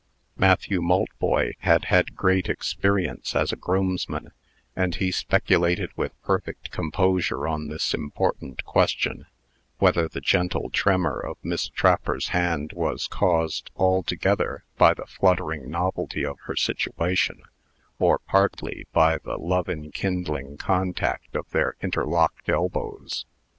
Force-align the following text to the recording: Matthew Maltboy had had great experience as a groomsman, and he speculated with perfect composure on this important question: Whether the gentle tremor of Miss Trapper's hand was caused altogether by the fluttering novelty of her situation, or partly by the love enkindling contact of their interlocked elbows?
Matthew 0.35 0.81
Maltboy 0.81 1.53
had 1.59 1.85
had 1.85 2.15
great 2.15 2.49
experience 2.49 3.35
as 3.35 3.51
a 3.51 3.55
groomsman, 3.55 4.31
and 4.75 4.95
he 4.95 5.11
speculated 5.11 5.91
with 5.95 6.19
perfect 6.23 6.71
composure 6.71 7.47
on 7.47 7.67
this 7.67 7.93
important 7.93 8.63
question: 8.65 9.27
Whether 9.77 10.07
the 10.07 10.19
gentle 10.19 10.71
tremor 10.71 11.19
of 11.19 11.37
Miss 11.43 11.69
Trapper's 11.69 12.29
hand 12.29 12.71
was 12.73 13.05
caused 13.07 13.69
altogether 13.75 14.63
by 14.75 14.95
the 14.95 15.05
fluttering 15.05 15.69
novelty 15.69 16.25
of 16.25 16.39
her 16.45 16.55
situation, 16.55 17.43
or 17.99 18.17
partly 18.17 18.87
by 18.91 19.19
the 19.19 19.37
love 19.37 19.69
enkindling 19.69 20.57
contact 20.57 21.35
of 21.35 21.47
their 21.51 21.75
interlocked 21.83 22.49
elbows? 22.49 23.27